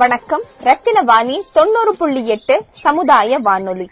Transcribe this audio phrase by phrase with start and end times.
[0.00, 0.42] வணக்கம்.
[0.62, 3.86] ரத்தினவாணி தொண்ணூறு புள்ளி எட்டு சமுதாய வானொலி.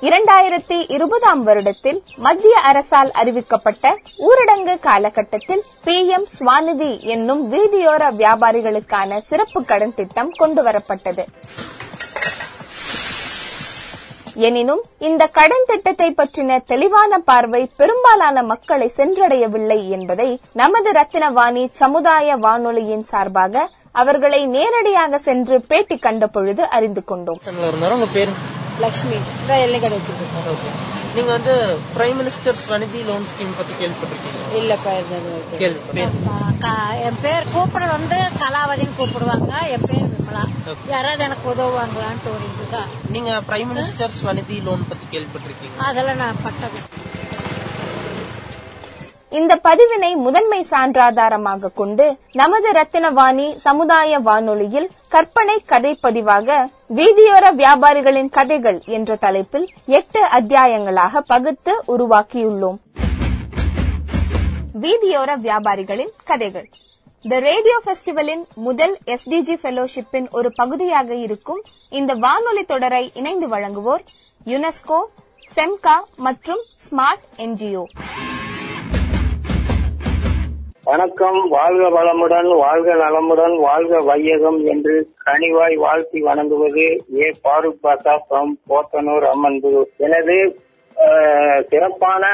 [0.00, 3.92] இரண்டாயிரத்தி இருபதாம் வருடத்தில் மத்திய அரசால் அறிவிக்கப்பட்ட
[4.28, 11.26] ஊரடங்கு காலகட்டத்தில் பி எம் ஸ்வாநிதி என்னும் வீதியோர வியாபாரிகளுக்கான சிறப்பு கடன் திட்டம் கொண்டுவரப்பட்டது.
[14.34, 23.08] எனினும் இந்த கடன் திட்டத்தை பற்றின தெளிவான பார்வை பெரும்பாலான மக்களை சென்றடையவில்லை என்பதை நமது ரத்தினவாணி சமுதாய வானொலியின்
[23.14, 27.40] சார்பாக அவர்களை நேரடியாக சென்று பேட்டி கண்ட பொழுது அறிந்து கொண்டோம்.
[27.92, 28.30] உங்க பேரு?
[30.48, 30.70] ஓகே.
[31.14, 35.18] நீங்க வந்து prime minister Svanidhi loan scheme பத்தி கேள்விப்பட்டிருக்கீங்க இல்லப்பா இது
[35.58, 35.78] கேள்வி
[36.60, 39.70] க- என் பேர் கூப்பிட வந்து கலாவதின்னு கூப்பிடுவாங்க.
[39.70, 40.44] என் பேர் விமலா.
[40.88, 46.93] யாராவது எனக்கு உதவுவாங்களான்ட்டு ஒரு இதுதான் நீங்க பிரைம் மினிஸ்டர் ஸ்வநிதி லோன் பத்தி கேள்விப்பட்டிருக்கீங்க அதெல்லாம் நான் பட்டது.
[49.38, 52.04] இந்த பதிவினை முதன்மை சான்றாதாரமாக கொண்டு
[52.40, 56.56] நமது ரத்தினவாணி சமுதாய வானொலியில் கற்பனை கதை பதிவாக
[56.98, 59.66] வீதியோர வியாபாரிகளின் கதைகள் என்ற தலைப்பில்
[59.98, 62.78] எட்டு அத்தியாயங்களாக பகுத்து உருவாக்கியுள்ளோம்.
[64.84, 66.68] வீதியோர வியாபாரிகளின் கதைகள்.
[67.24, 71.62] த ரேடியோ பெஸ்டிவலின் முதல் எஸ்டிஜி ஃபெலோஷிப்பின் ஒரு பகுதியாக இருக்கும்
[72.00, 74.04] இந்த வானொலி தொடரை இணைந்து வழங்குவோர்
[74.52, 75.00] யுனெஸ்கோ
[75.56, 77.84] செம்கா மற்றும் ஸ்மார்ட் என்ஜிஓ.
[80.86, 86.84] வணக்கம் வாழ்க வளமுடன் வாழ்க நலமுடன் வாழ்க வையகம் என்று கனிவாய் வாழ்த்தி வணங்குவது
[87.18, 87.28] ஏ.
[87.44, 90.36] பாரூக் பாசா ஃப்ரம் போத்தனூர் அம்மன்புரு எனது
[91.70, 92.24] சிறப்பான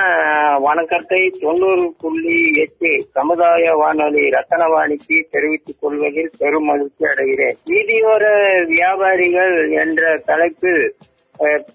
[0.58, 7.56] வணக்கத்தை தொண்ணூறு புள்ளி எட்டு சமுதாய வானொலி ரத்தனவாணிக்கு தெரிவித்துக் கொள்வதில் பெரும் மகிழ்ச்சி அடைகிறேன்.
[7.66, 8.24] வீதியோர
[8.66, 10.84] வியாபாரிகள் என்ற தலைப்பில்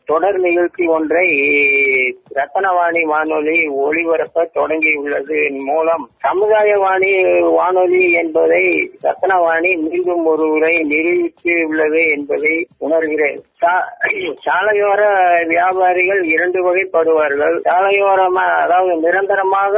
[0.06, 1.28] தொடர் நிகழ்ச்சி ஒன்றை
[2.36, 6.10] ரத்தனவாணி வானொலி ஒளிபரப்ப தொடங்கியுள்ளது மூலம்.
[6.18, 10.48] சமுதாய வாணி வானொலி என்பதை ரத்தனவாணி மீண்டும் ஒரு
[10.84, 13.42] நிரூபித்து உள்ளது என்பதை உணர்கிறேன்.
[14.46, 15.02] சாலையோர
[15.48, 17.56] வியாபாரிகள் இரண்டு வகைப்படுவார்கள்.
[17.66, 19.74] சாலையோரமா அதாவது நிரந்தரமாக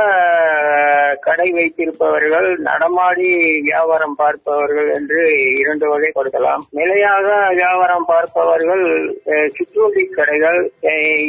[1.19, 3.29] கடை வைத்திருப்பவர்கள் நடமாடி
[3.61, 5.21] வியாபாரம் பார்ப்பவர்கள் என்று
[5.57, 8.85] இரண்டு வகைப்படுத்தலாம் நிலையாக வியாபாரம் பார்ப்பவர்கள்
[9.31, 10.59] அஹ், சிற்றுண்டி கடைகள்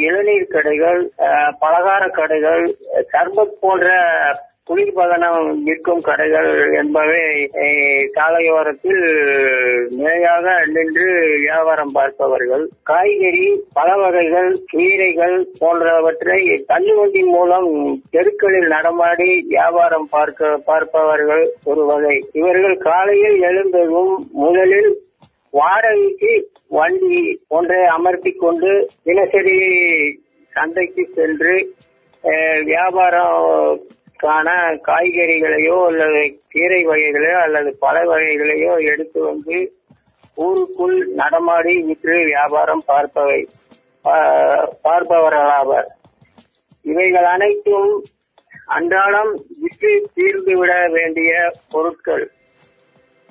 [0.03, 1.01] இளநீர் கடைகள்
[1.59, 2.65] பலகார கடைகள்
[3.11, 3.87] சர்பத் போன்ற
[4.69, 6.49] குளிர்பதனம் விற்கும் கடைகள்
[6.79, 7.21] என்பவை
[8.17, 9.03] சாலையோரத்தில்
[9.99, 11.07] நிலையாக நின்று
[11.45, 12.65] வியாபாரம் பார்ப்பவர்கள்.
[12.83, 13.45] காய்கறி
[13.77, 16.39] பல வகைகள் கீரைகள் போன்றவற்றை
[16.71, 17.71] தள்ளுவண்டி மூலம்
[18.15, 22.17] தெருக்களில் நடமாடி வியாபாரம் பார்க்க பார்ப்பவர்கள் ஒரு வகை.
[22.39, 24.91] இவர்கள் காலையில் எழுந்ததும் முதலில்
[25.53, 26.33] வாடகைக்கு
[26.77, 27.21] வண்டி
[27.57, 28.71] ஒன்றை அமர்த்திக் கொண்டு
[29.03, 29.59] தினசரி
[30.53, 31.53] சந்தைக்கு சென்று
[32.63, 33.37] வியாபாரம்
[34.21, 34.53] அதற்கான
[34.87, 39.57] காய்கறிகளையோ அல்லது கீரை வகைகளையோ அல்லது பழ வகைகளையோ எடுத்து வந்து
[40.37, 43.39] ஊருக்குள் நடமாடி விற்று வியாபாரம் பார்ப்பவை.
[44.83, 45.87] பார்ப்பவர்களாவர்.
[46.91, 47.91] இவைகள் அனைத்தும்
[48.65, 49.31] அன்றாடம்
[49.61, 51.31] விற்று தீர்ந்துவிட வேண்டிய
[51.69, 52.25] பொருட்கள்.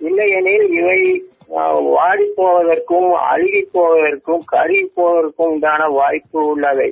[0.01, 1.01] இல்லையெனில் இவை
[1.93, 6.91] வாடி போவதற்கும் அழுகி போவதற்கும் கருகி போவதற்கும் உண்டான வாய்ப்பு உள்ளவை.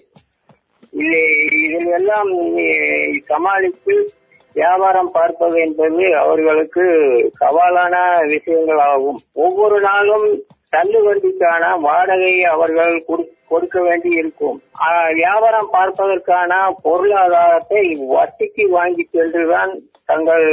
[0.97, 2.31] இதில் எல்லாம்
[3.25, 4.11] சமாளித்து
[4.53, 6.85] வியாபாரம் பார்ப்பது என்பது அவர்களுக்கு
[7.41, 10.43] சவாலான விஷயங்கள் ஆகும் ஒவ்வொரு நாளும்
[10.77, 14.61] தள்ளுவண்டிக்கான வாடகையை அவர்கள் கொடு- கொடுக்க வேண்டி இருக்கும்
[15.13, 20.49] வியாபாரம் பார்ப்பதற்கான பொருளாதாரத்தை வட்டிக்கு வாங்கி சென்றுதான் தங்கள்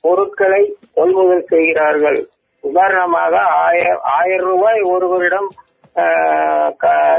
[0.00, 2.26] பொருட்களை கொள்முதல் செய்கிறார்கள்.
[2.60, 5.48] உதாரணமாக ஆய- ஆயிரம் ரூபாய் ஒருவரிடம்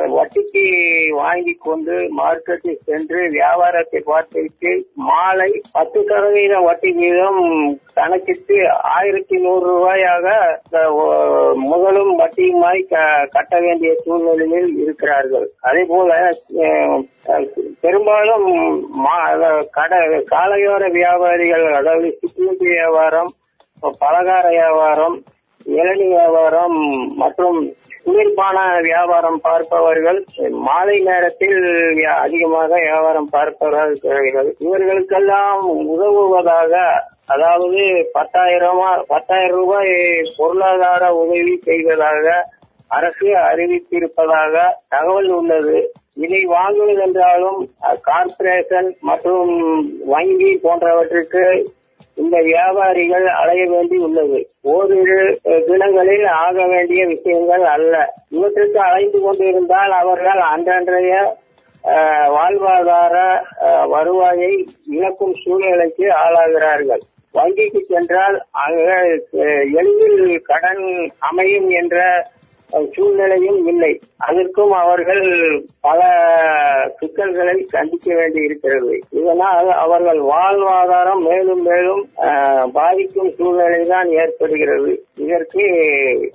[0.08, 0.64] வட்டிக்கு
[1.12, 7.42] வாங்கி கொண்டு மார்க்கெட்டில் சென்று வியாபாரத்தை பார்த்துவிட்டு மாலை பத்து சதவீத வட்டி வீதம்
[7.94, 10.26] கணக்கிட்டு ஆயிரத்தி நூறு ரூபாயாக
[11.56, 15.50] முதலும் வட்டியுமாய் க- கட்ட வேண்டிய சூழ்நிலையில் இருக்கிறார்கள்.
[15.62, 16.32] அதே போல
[17.82, 18.48] பெரும்பாலும்
[19.06, 20.00] மா- கடை
[20.32, 23.32] காலையோர வியாபாரிகள் அதாவது சிற்றுண்டி வியாபாரம்
[24.00, 25.24] பலகார வியாபாரம்
[25.66, 26.78] இளநீ வியாபாரம்
[27.16, 27.60] மற்றும்
[28.04, 30.20] குளிர்பான வியாபாரம் பார்ப்பவர்கள்
[30.66, 31.60] மாலை நேரத்தில்
[32.18, 36.74] அதிகமாக வியாபாரம் பார்ப்பவர்கள் இவர்களுக்கெல்லாம் உதவுவதாக
[37.26, 37.84] அதாவது
[38.14, 39.94] பத்தாயிரமா பத்தாயிரம் ரூபாய்
[40.38, 42.26] பொருளாதார உதவி செய்வதாக
[42.92, 44.56] அரசு அறிவித்திருப்பதாக
[44.88, 45.78] தகவல் உள்ளது.
[46.16, 49.54] இதை வாங்குவதென்றாலும் கார்பரேஷன் கார்ப்பரேஷன் மற்றும்
[50.06, 51.44] வங்கி போன்றவற்றுக்கு
[52.22, 54.40] இந்த வியாபாரிகள் அலைய வேண்டி உள்ளது.
[54.74, 55.18] ஓரிரு
[55.68, 57.94] தினங்களில் ஆக வேண்டிய விஷயங்கள் அல்ல.
[58.30, 61.16] இவற்றுக்கு அலைந்து கொண்டிருந்தால் அவர்கள் அன்றன்றைய
[62.36, 63.16] வாழ்வாதார
[63.88, 64.54] வருவாயை
[64.96, 67.04] இழக்கும் சூழ்நிலைக்கு ஆளாகிறார்கள்.
[67.38, 68.90] வங்கிக்கு சென்றால் அங்க
[69.80, 70.86] எளிதில் கடன்
[71.30, 71.98] அமையும் என்ற
[72.94, 74.02] சூழ்நிலையும் இல்லை.
[74.18, 75.24] அதற்கும் அவர்கள்
[75.82, 76.02] பல
[77.00, 84.92] சிக்கல்களை சந்திக்க வேண்டி இருக்கிறது இதனால் அவர்கள் வாழ்வாதாரம் மேலும் மேலும் அஹ், பாதிக்கும் சூழ்நிலை தான் ஏற்படுகிறது.
[85.16, 85.64] இதற்கு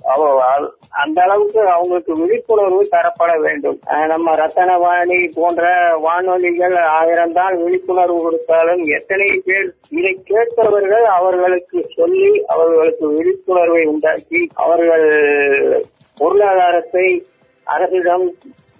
[0.03, 3.79] அவ- அந்த அளவுக்கு அவங்களுக்கு விழிப்புணர்வு தரப்பட வேண்டும்.
[4.07, 5.65] நம்ம ரத்தனவாணி போன்ற
[5.97, 15.07] வானொலிகள் ஆயிரம் தான் விழிப்புணர்வு கொடுத்தாலும் எத்தனை பேர் இதை கேட்பவர்கள் அவர்களுக்கு சொல்லி அவர்களுக்கு விழிப்புணர்வை உண்டாக்கி அவர்கள்
[16.21, 17.07] பொருளாதாரத்தை
[17.75, 18.27] அரசிடம்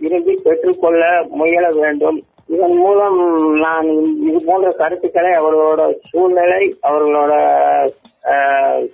[0.08, 1.02] இருந்து பெற்றுக்கொள்ள
[1.40, 2.20] முயல வேண்டும்.
[2.56, 3.20] இதன் மூலம்
[3.66, 3.90] நான்
[4.28, 7.34] இது போன்ற கருத்துக்களை அவர்களோட சூழ்நிலை அவர்களோட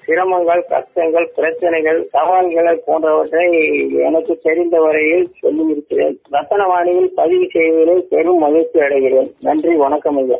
[0.03, 3.47] சிரமங்கள் கஷ்டங்கள் பிரச்சனைகள் சவால்களை போன்றவற்றை
[4.07, 6.17] எனக்கு தெரிந்த வரையில் சொல்லியிருக்கிறேன்.
[6.35, 9.31] ரத்தனவாணியில் பதிவு செய்வதில் பெரும் மகிழ்ச்சி அடைகிறேன்.
[9.47, 10.39] நன்றி வணக்கம் ஐயா.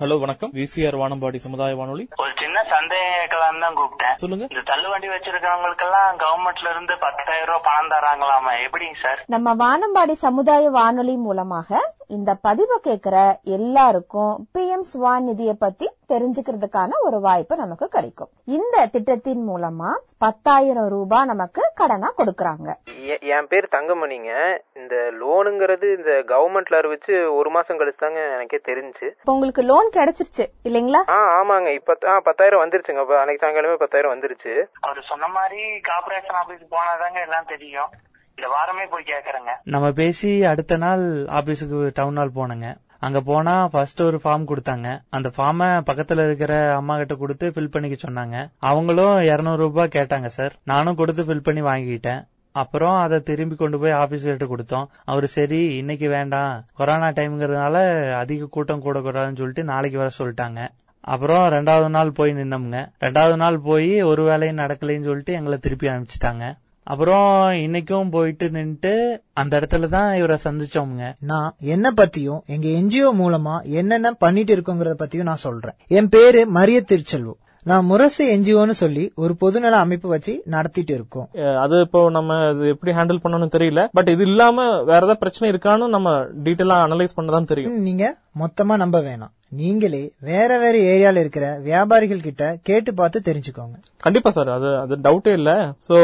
[0.00, 0.50] ஹலோ வணக்கம்.
[0.52, 2.08] விசிஆர் வானம்பாடி சமுதாய வானொலி.
[2.16, 4.14] ஒரு சின்ன சந்தேகம் தான் கூப்பிட்டேன்.
[4.14, 4.46] சொல்லுங்க.
[4.50, 8.52] இந்த தள்ளுவண்டி வச்சிருக்கவங்களுக்கெல்லாம் கவர்மெண்ட்ல இருந்து பத்தாயிரம் ரூபாய் பணம் தராங்களாமா.
[8.66, 9.24] எப்படிங்க சார்?
[9.26, 17.20] நம்ம வானம்பாடி சமுதாய வானொலி மூலமாக இந்த பதிவை கேக்குற எல்லாருக்கும் பிஎம் ஸ்வான் நிதியை பத்தி தெரிஞ்சுக்கிறதுக்கான ஒரு
[17.20, 18.28] வாய்ப்பு நமக்கு கிடைக்கும்.
[18.44, 22.74] இந்த திட்டத்தின் மூலமா பத்தாயிரம் ரூபாய் நமக்கு கடனா கொடுக்கறாங்க.
[23.20, 24.58] என் பேர் தங்கமணிங்க.
[24.74, 29.12] இந்த லோனுங்கிறது இந்த கவர்மெண்ட்ல அறிவிச்சு ஒரு மாசம் கழிச்சு தாங்க எனக்கே தெரிஞ்சு.
[29.24, 31.00] உங்களுக்கு லோன் கிடைச்சிருச்சு இல்லைங்களா?
[31.08, 31.68] ஆ ஆமாங்க.
[31.74, 33.04] இப்ப ஆ பத்தாயிரம் வந்துருச்சுங்க.
[33.06, 34.52] இப்ப அன்னைக்கு சாயங்காலமே பத்தாயிரம் வந்துருச்சு.
[34.80, 37.90] அவர் சொன்ன மாதிரி கார்பரேஷன் ஆபீஸ் போனாதாங்க எல்லாம் தெரியும்.
[38.36, 39.54] இந்த வாரமே போய் கேக்குறேங்க.
[39.62, 41.04] நம்ம பேசி அடுத்த நாள்
[41.38, 42.68] ஆபீஸுக்கு டவுன் ஹால் போனேங்க.
[43.06, 44.88] அங்க போனா ஃபர்ஸ்ட் ஒரு ஃபார்ம் கொடுத்தாங்க.
[45.16, 48.36] அந்த ஃபார்ம பக்கத்துல இருக்கிற அம்மா கிட்ட கொடுத்து ஃபில் பண்ணிக்க சொன்னாங்க.
[48.70, 52.22] அவங்களும் 200 ரூபாய் கேட்டாங்க சார் நானும் கொடுத்து ஃபில் பண்ணி வாங்கிக்கிட்டேன்.
[52.52, 54.86] அப்புறம் அதை திரும்பி கொண்டு போய் ஆபீஸ்கிட்ட கொடுத்தோம்.
[55.04, 56.64] அவர் சரி இன்னைக்கு வேண்டாம்.
[56.74, 57.76] கொரோனா டைம்ங்கிறதுனால
[58.12, 60.68] அதிக கூட்டம் கூட கூடாதுன்னு சொல்லிட்டு நாளைக்கு வர சொல்லிட்டாங்க.
[61.00, 62.88] அப்புறம் ரெண்டாவது நாள் போய் நின்னோம்ங்க.
[63.00, 66.56] ரெண்டாவது நாள் போய் ஒரு வேலையும் நடக்கலைன்னு சொல்லிட்டு எங்களை திருப்பி அனுப்பிச்சிட்டாங்க.
[66.82, 71.14] அப்புறம் இன்னைக்கும் போயிட்டு நின்னுட்டு அந்த இடத்துல தான் இவரை சந்திச்சோம்ங்க.
[71.20, 75.74] நான் என்ன பத்தியும் எங்க என்ஜிஓ மூலமா என்னென்ன பண்ணிட்டு இருக்கோங்கறத பத்தியும் நான் சொல்றேன்.
[75.86, 77.38] என் பேரு மரிய திருச்செல்வம்
[77.68, 81.28] நான் முரசு என்ஜிஓன்னு சொல்லி ஒரு பொதுநல அமைப்பு வச்சு நடத்திட்டு இருக்கோம்.
[81.64, 82.36] அது இப்போ நம்ம
[82.72, 83.82] எப்படி ஹேண்டில் பண்ணணும்னு தெரியல.
[83.92, 86.10] பட் இது இல்லாம வேற ஏதாவது பிரச்சனை இருக்கான்னு நம்ம
[86.44, 87.74] டீட்டெயிலா அனலைஸ் பண்ணதான் தெரியும்.
[87.88, 88.04] நீங்க
[88.42, 89.32] மொத்தமா நம்ப வேணாம்.
[89.52, 93.76] நீங்களே வேற வேற ஏரியால இருக்கிற வியாபாரிகள் கிட்ட கேட்டு பார்த்து தெரிஞ்சுக்கோங்க.
[93.96, 94.48] கண்டிப்பா சார்.
[94.48, 95.50] அது அது டவுட்டே இல்ல.
[95.88, 95.96] சோ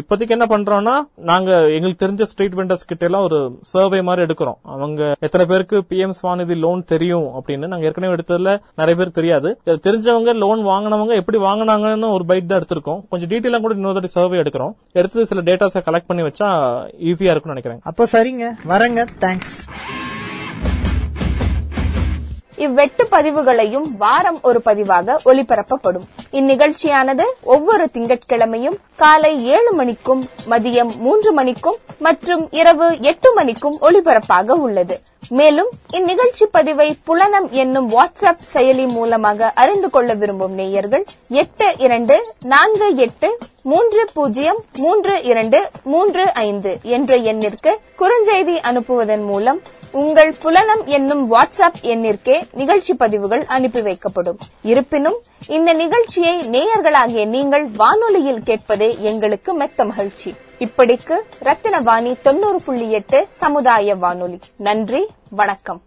[0.00, 4.58] இப்போதைக்கு என்ன பண்றோம்னா நாங்க எங்களுக்கு தெரிஞ்ச ஸ்ட்ரீட் வெண்டர்ஸ் கிட்ட எல்லாம் ஒரு சர்வே மாதிரி எடுக்கிறோம்.
[4.62, 9.60] அவங்க எத்தனை பேருக்கு பிஎம் ஸ்வாநிதி லோன் தெரியும் அப்படின்னு நாங்க ஏற்கனவே எடுத்ததுல நிறைய பேர் தெரியாது.
[9.66, 13.00] தெரிஞ்சவங்க லோன் வாங்கினவங்க எப்படி வாங்கினாங்கன்னு ஒரு பைட் தான் எடுத்திருக்கோம்.
[13.08, 14.74] கொஞ்சம் டீட்டெயிலா கூட இன்னொரு தாட்டி சர்வே எடுக்கிறோம்.
[14.92, 16.50] எடுத்து சில டேட்டாஸை கலெக்ட் பண்ணி வச்சா
[17.10, 17.80] ஈஸியா இருக்கும்னு நினைக்கிறேன்.
[17.82, 18.48] அப்போ சரிங்க.
[18.72, 19.06] வரேங்க.
[19.26, 19.58] தேங்க்ஸ்
[22.66, 26.06] இவ்வெட்டு பதிவுகளையும் வாரம் ஒரு பதிவாக ஒளிபரப்பப்படும்.
[26.38, 34.96] இந்நிகழ்ச்சியானது ஒவ்வொரு திங்கட்கிழமையும் காலை ஏழு மணிக்கும் மதியம் மூன்று மணிக்கும் மற்றும் இரவு எட்டு மணிக்கும் ஒளிபரப்பாக உள்ளது.
[35.38, 41.04] மேலும் இந்நிகழ்ச்சி பதிவை புலனம் என்னும் வாட்ஸ்அப் செயலி மூலமாக அறிந்து கொள்ள விரும்பும் நேயர்கள்
[41.42, 42.16] எட்டு இரண்டு
[42.52, 43.28] நான்கு எட்டு
[43.70, 45.58] மூன்று பூஜ்ஜியம் மூன்று இரண்டு
[45.92, 49.60] மூன்று ஐந்து என்ற எண்ணிற்கு குறுஞ்செய்தி அனுப்புவதன் மூலம்
[49.92, 54.38] உங்கள் புலனம் என்னும் வாட்ஸ்அப் எண்ணிற்கே நிகழ்ச்சி பதிவுகள் அனுப்பி வைக்கப்படும்.
[54.62, 60.34] இருப்பினும் இந்த நிகழ்ச்சியை நேயர்களாகிய நீங்கள் வானொலியில் கேட்பதே எங்களுக்கு மெத்த மகிழ்ச்சி.
[60.58, 64.38] இப்படிக்கு ரத்தினவாணி தொண்ணூறு புள்ளி எட்டு சமுதாய வானொலி.
[64.56, 65.82] நன்றி வணக்கம்.